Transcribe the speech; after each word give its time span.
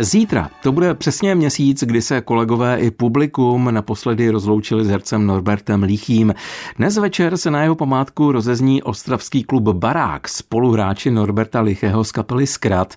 Zítra 0.00 0.50
to 0.62 0.72
bude 0.72 0.94
přesně 0.94 1.34
měsíc, 1.34 1.84
kdy 1.84 2.02
se 2.02 2.20
kolegové 2.20 2.78
i 2.78 2.90
publikum 2.90 3.74
naposledy 3.74 4.30
rozloučili 4.30 4.84
s 4.84 4.88
hercem 4.88 5.26
Norbertem 5.26 5.82
Líchým. 5.82 6.34
Dnes 6.76 6.96
večer 6.96 7.36
se 7.36 7.50
na 7.50 7.62
jeho 7.62 7.74
památku 7.74 8.32
rozezní 8.32 8.82
ostravský 8.82 9.44
klub 9.44 9.68
Barák. 9.68 10.28
Spoluhráči 10.28 11.10
Norberta 11.10 11.60
Lichého 11.60 12.04
z 12.04 12.12
kapely 12.12 12.46
Skrat 12.46 12.94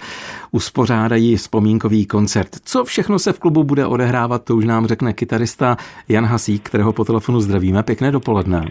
uspořádají 0.51 1.35
vzpomínkový 1.35 2.05
koncert. 2.05 2.49
Co 2.63 2.85
všechno 2.85 3.19
se 3.19 3.33
v 3.33 3.39
klubu 3.39 3.63
bude 3.63 3.85
odehrávat, 3.85 4.43
to 4.43 4.55
už 4.55 4.65
nám 4.65 4.87
řekne 4.87 5.13
kytarista 5.13 5.77
Jan 6.09 6.25
Hasík, 6.25 6.63
kterého 6.63 6.93
po 6.93 7.05
telefonu 7.05 7.39
zdravíme. 7.39 7.83
Pěkné 7.83 8.11
dopoledne. 8.11 8.65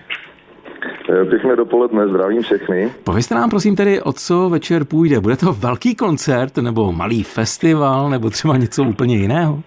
Eh, 1.10 1.24
pěkné 1.24 1.56
dopoledne, 1.56 2.08
zdravím 2.08 2.42
všechny. 2.42 2.92
Povězte 3.04 3.34
nám 3.34 3.50
prosím 3.50 3.76
tedy, 3.76 4.00
o 4.00 4.12
co 4.12 4.48
večer 4.48 4.84
půjde. 4.84 5.20
Bude 5.20 5.36
to 5.36 5.52
velký 5.52 5.94
koncert, 5.94 6.56
nebo 6.56 6.92
malý 6.92 7.22
festival, 7.22 8.10
nebo 8.10 8.30
třeba 8.30 8.56
něco 8.56 8.82
úplně 8.82 9.16
jiného? 9.16 9.62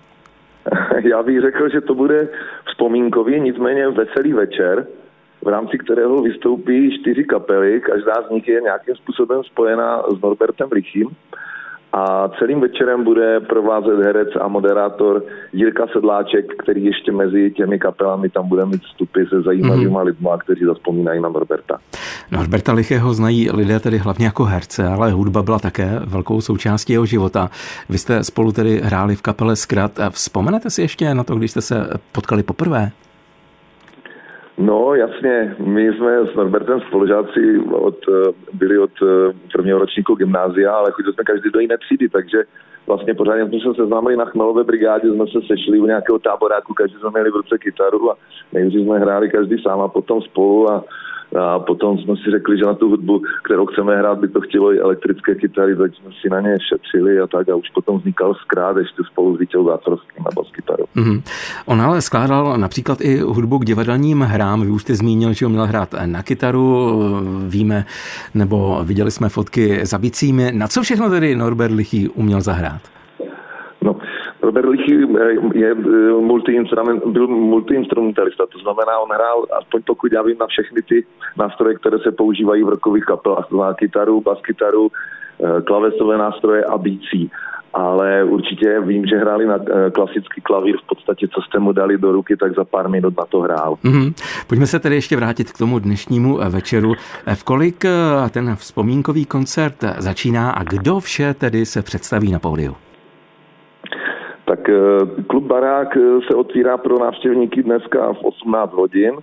Já 1.03 1.23
bych 1.23 1.41
řekl, 1.41 1.69
že 1.69 1.81
to 1.81 1.95
bude 1.95 2.29
vzpomínkový, 2.67 3.39
nicméně 3.39 3.89
veselý 3.89 4.33
večer, 4.33 4.87
v 5.43 5.47
rámci 5.47 5.77
kterého 5.77 6.21
vystoupí 6.21 6.99
čtyři 6.99 7.23
kapely, 7.23 7.81
každá 7.81 8.13
z 8.27 8.31
nich 8.31 8.47
je 8.47 8.61
nějakým 8.61 8.95
způsobem 8.95 9.43
spojena 9.43 10.03
s 10.17 10.21
Norbertem 10.21 10.69
Lichým 10.71 11.07
a 11.93 12.29
celým 12.39 12.61
večerem 12.61 13.03
bude 13.03 13.39
provázet 13.39 13.99
herec 13.99 14.29
a 14.41 14.47
moderátor 14.47 15.23
Jirka 15.53 15.87
Sedláček, 15.93 16.45
který 16.63 16.85
ještě 16.85 17.11
mezi 17.11 17.51
těmi 17.51 17.79
kapelami 17.79 18.29
tam 18.29 18.47
bude 18.47 18.65
mít 18.65 18.81
vstupy 18.81 19.23
se 19.29 19.41
zajímavými 19.41 19.91
mm-hmm. 19.91 20.05
lidmi, 20.05 20.29
kteří 20.37 20.65
zaspomínají 20.65 21.21
na 21.21 21.29
Norberta. 21.29 21.77
Norberta 22.31 22.73
Lichého 22.73 23.13
znají 23.13 23.51
lidé 23.51 23.79
tedy 23.79 23.97
hlavně 23.97 24.25
jako 24.25 24.43
herce, 24.43 24.87
ale 24.87 25.11
hudba 25.11 25.43
byla 25.43 25.59
také 25.59 25.99
velkou 26.05 26.41
součástí 26.41 26.93
jeho 26.93 27.05
života. 27.05 27.49
Vy 27.89 27.97
jste 27.97 28.23
spolu 28.23 28.51
tedy 28.51 28.81
hráli 28.83 29.15
v 29.15 29.21
kapele 29.21 29.55
Skrat. 29.55 29.91
Vzpomenete 30.09 30.69
si 30.69 30.81
ještě 30.81 31.15
na 31.15 31.23
to, 31.23 31.35
když 31.35 31.51
jste 31.51 31.61
se 31.61 31.87
potkali 32.11 32.43
poprvé? 32.43 32.91
No 34.61 34.95
jasně, 34.95 35.55
my 35.59 35.93
jsme 35.93 36.25
s 36.33 36.35
Norbertem 36.35 36.81
spolužáci 36.81 37.59
od, 37.71 37.95
eh, 38.09 38.31
byli 38.53 38.77
od 38.77 38.91
eh, 39.01 39.33
prvního 39.53 39.79
ročníku 39.79 40.15
gymnázia, 40.15 40.73
ale 40.73 40.91
chodili 40.91 41.13
jsme 41.13 41.23
každý 41.23 41.49
do 41.49 41.59
jiné 41.59 41.77
třídy, 41.77 42.09
takže 42.09 42.43
vlastně 42.87 43.13
pořádně 43.13 43.49
jsme 43.49 43.59
se 43.59 43.81
seznámili 43.81 44.17
na 44.17 44.25
Chmelové 44.25 44.63
brigádě, 44.63 45.09
jsme 45.09 45.25
se 45.27 45.39
sešli 45.47 45.79
u 45.79 45.85
nějakého 45.85 46.19
táboráku, 46.19 46.73
každý 46.73 46.97
jsme 46.99 47.09
měli 47.09 47.31
v 47.31 47.35
ruce 47.35 47.57
kytaru 47.57 48.11
a 48.11 48.17
nejdřív 48.53 48.81
jsme 48.81 48.99
hráli 48.99 49.29
každý 49.29 49.61
sám 49.61 49.81
a 49.81 49.87
potom 49.87 50.21
spolu 50.21 50.71
a 50.71 50.83
a 51.39 51.59
potom 51.59 51.97
jsme 51.97 52.15
si 52.15 52.31
řekli, 52.31 52.57
že 52.57 52.65
na 52.65 52.73
tu 52.73 52.89
hudbu, 52.89 53.21
kterou 53.43 53.65
chceme 53.65 53.97
hrát, 53.97 54.19
by 54.19 54.27
to 54.27 54.41
chtělo 54.41 54.73
i 54.73 54.79
elektrické 54.79 55.35
kytary, 55.35 55.75
tak 55.75 55.91
jsme 55.95 56.09
si 56.21 56.29
na 56.29 56.41
ně 56.41 56.57
šetřili 56.69 57.19
a 57.19 57.27
tak 57.27 57.49
a 57.49 57.55
už 57.55 57.69
potom 57.69 57.97
vznikal 57.99 58.33
skrát 58.33 58.77
ještě 58.77 59.03
spolu 59.11 59.35
s 59.35 59.39
Vítěl 59.39 59.63
Zátorským 59.63 60.23
na 60.23 60.31
bas-kytaru. 60.35 60.83
Mm-hmm. 60.95 61.21
On 61.65 61.81
ale 61.81 62.01
skládal 62.01 62.57
například 62.57 63.01
i 63.01 63.19
hudbu 63.19 63.59
k 63.59 63.65
divadelním 63.65 64.21
hrám. 64.21 64.61
Vy 64.61 64.69
už 64.69 64.81
jste 64.81 64.95
zmínil, 64.95 65.33
že 65.33 65.45
ho 65.45 65.49
měl 65.49 65.65
hrát 65.65 65.95
na 66.05 66.23
kytaru, 66.23 66.89
víme, 67.47 67.85
nebo 68.33 68.79
viděli 68.83 69.11
jsme 69.11 69.29
fotky 69.29 69.85
za 69.85 69.97
bicími. 69.97 70.51
Na 70.51 70.67
co 70.67 70.81
všechno 70.81 71.09
tedy 71.09 71.35
Norbert 71.35 71.73
Lichý 71.73 72.09
uměl 72.09 72.41
zahrát? 72.41 72.81
Robert 74.51 74.69
Lichy 74.69 75.07
je 75.53 75.71
eh, 75.71 76.21
multi-instrument, 76.21 77.05
byl 77.05 77.27
multiinstrumentalista, 77.27 78.45
to 78.45 78.59
znamená, 78.59 78.99
on 78.99 79.09
hrál, 79.09 79.45
aspoň 79.59 79.81
pokud 79.85 80.11
já 80.11 80.21
vím, 80.21 80.37
na 80.39 80.47
všechny 80.47 80.81
ty 80.81 81.05
nástroje, 81.37 81.75
které 81.75 81.99
se 81.99 82.11
používají 82.11 82.63
v 82.63 82.69
rokových 82.69 83.05
kapelách, 83.05 83.47
to 83.49 83.55
znamená 83.55 83.73
kytaru, 83.73 84.21
bas-kytaru, 84.21 84.89
eh, 84.91 85.61
klavesové 85.61 86.17
nástroje 86.17 86.65
a 86.65 86.77
bící. 86.77 87.31
Ale 87.73 88.23
určitě 88.23 88.79
vím, 88.79 89.05
že 89.05 89.17
hráli 89.17 89.45
na 89.45 89.55
eh, 89.55 89.91
klasický 89.91 90.41
klavír, 90.41 90.77
v 90.77 90.87
podstatě, 90.87 91.27
co 91.27 91.41
jste 91.41 91.59
mu 91.59 91.71
dali 91.71 91.97
do 91.97 92.11
ruky, 92.11 92.37
tak 92.37 92.55
za 92.55 92.63
pár 92.63 92.89
minut 92.89 93.13
na 93.17 93.25
to 93.25 93.39
hrál. 93.39 93.77
Mm-hmm. 93.83 94.13
Pojďme 94.47 94.67
se 94.67 94.79
tedy 94.79 94.95
ještě 94.95 95.15
vrátit 95.15 95.51
k 95.51 95.57
tomu 95.57 95.79
dnešnímu 95.79 96.39
večeru. 96.49 96.93
V 97.35 97.43
kolik 97.43 97.85
ten 98.31 98.55
vzpomínkový 98.55 99.25
koncert 99.25 99.75
začíná 99.97 100.51
a 100.51 100.63
kdo 100.63 100.99
vše 100.99 101.33
tedy 101.33 101.65
se 101.65 101.81
představí 101.81 102.31
na 102.31 102.39
pódiu? 102.39 102.75
Tak 104.51 104.69
eh, 104.69 105.23
klub 105.27 105.43
Barák 105.43 105.97
eh, 105.97 106.19
se 106.27 106.35
otvírá 106.35 106.77
pro 106.77 106.99
návštěvníky 106.99 107.63
dneska 107.63 108.13
v 108.13 108.23
18 108.23 108.73
hodin 108.73 109.13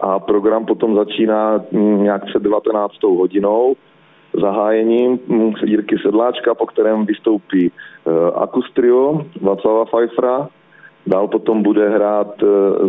a 0.00 0.18
program 0.18 0.66
potom 0.66 0.94
začíná 0.94 1.64
hm, 1.72 2.02
nějak 2.02 2.24
před 2.24 2.42
19 2.42 3.02
hodinou 3.02 3.76
zahájením 4.40 5.18
hm, 5.28 5.52
Jirky 5.64 5.96
Sedláčka, 5.98 6.54
po 6.54 6.66
kterém 6.66 7.06
vystoupí 7.06 7.72
eh, 7.72 8.10
Akustrio 8.34 9.24
Václava 9.40 9.84
Pfeiffera. 9.84 10.48
Dál 11.06 11.28
potom 11.28 11.62
bude 11.62 11.88
hrát 11.88 12.34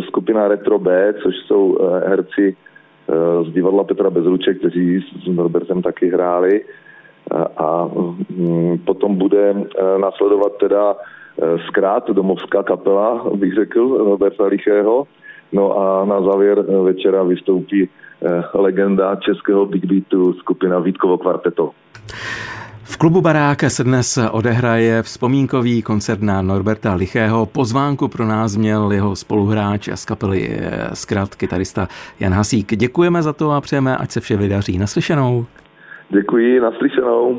skupina 0.06 0.48
Retro 0.48 0.78
B, 0.78 1.14
což 1.22 1.34
jsou 1.46 1.78
herci 2.06 2.56
z 3.48 3.52
divadla 3.52 3.84
Petra 3.84 4.10
Bezruček, 4.10 4.58
kteří 4.58 5.00
s 5.24 5.26
Norbertem 5.26 5.82
taky 5.82 6.10
hráli. 6.10 6.64
A 7.56 7.88
hm, 8.30 8.78
potom 8.84 9.16
bude 9.16 9.54
následovat 10.00 10.52
teda 10.60 10.96
zkrát 11.68 12.10
domovská 12.10 12.62
kapela, 12.62 13.30
bych 13.34 13.54
řekl, 13.54 13.98
Roberta 13.98 14.44
Lichého. 14.46 15.06
No 15.52 15.78
a 15.78 16.04
na 16.04 16.22
závěr 16.22 16.64
eh, 16.68 16.82
večera 16.82 17.22
vystoupí 17.22 17.88
eh, 17.88 18.42
legenda 18.54 19.16
českého 19.16 19.66
big 19.66 19.84
beatu 19.84 20.32
skupina 20.32 20.78
Vítkovo 20.78 21.18
kvarteto. 21.18 21.70
V 22.82 22.96
klubu 22.96 23.20
Baráka 23.20 23.70
se 23.70 23.84
dnes 23.84 24.18
odehraje 24.32 25.02
vzpomínkový 25.02 25.82
koncert 25.82 26.22
na 26.22 26.42
Norberta 26.42 26.94
Lichého. 26.94 27.46
Pozvánku 27.46 28.08
pro 28.08 28.26
nás 28.26 28.56
měl 28.56 28.92
jeho 28.92 29.16
spoluhráč 29.16 29.88
z 29.94 30.04
kapely 30.04 30.60
Skrat, 30.94 31.34
kytarista 31.34 31.88
Jan 32.20 32.32
Hasík. 32.32 32.76
Děkujeme 32.76 33.22
za 33.22 33.32
to 33.32 33.50
a 33.50 33.60
přejeme, 33.60 33.96
ať 33.96 34.10
se 34.10 34.20
vše 34.20 34.36
vydaří. 34.36 34.78
Naslyšenou. 34.78 35.46
Děkuji, 36.08 36.60
naslyšenou. 36.60 37.38